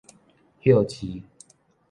[0.63, 1.21] 歇市